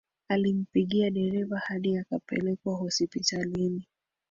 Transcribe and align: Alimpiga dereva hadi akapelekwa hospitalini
Alimpiga 0.29 1.09
dereva 1.09 1.57
hadi 1.59 1.97
akapelekwa 1.97 2.75
hospitalini 2.75 3.87